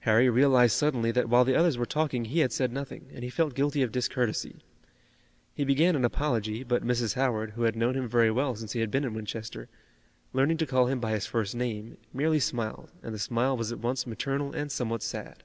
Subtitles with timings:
[0.00, 3.30] Harry realized suddenly that while the others were talking he had said nothing, and he
[3.30, 4.56] felt guilty of discourtesy.
[5.54, 7.14] He began an apology, but Mrs.
[7.14, 9.70] Howard, who had known him very well since he had been in Winchester,
[10.34, 13.78] learning to call him by his first name, merely smiled and the smile was at
[13.78, 15.42] once maternal and somewhat sad.